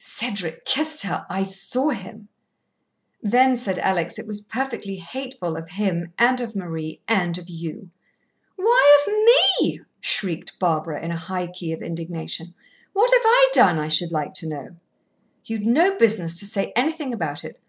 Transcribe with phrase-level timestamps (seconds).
[0.00, 2.26] "Cedric kissed her I saw him."
[3.22, 7.90] "Then," said Alex, "it was perfectly hateful of him and of Marie and of you."
[8.56, 9.14] "Why of
[9.62, 12.52] me?" shrieked Barbara in a high key of indignation.
[12.94, 14.76] "What have I done, I should like to know?"
[15.44, 17.60] "You'd no business to say anything about it.